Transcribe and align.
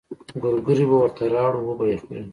ګورګورې 0.41 0.85
به 0.89 0.95
ورته 0.99 1.23
راوړو 1.35 1.59
وبه 1.67 1.85
يې 1.91 1.97
خوري. 2.03 2.21